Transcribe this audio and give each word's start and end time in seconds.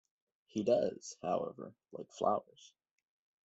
He 0.47 0.63
does, 0.63 1.15
however, 1.21 1.75
like 1.91 2.11
flowers. 2.11 2.73